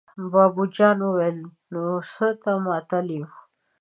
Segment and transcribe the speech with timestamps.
[0.31, 1.37] بابو جان وويل:
[1.71, 1.81] نو
[2.13, 3.27] څه ته ماتله يو!